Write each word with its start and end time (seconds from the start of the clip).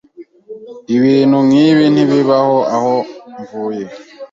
Ibintu 0.95 1.37
nkibi 1.47 1.85
ntibibaho 1.93 2.57
aho 2.75 2.95
mvuye. 3.39 3.85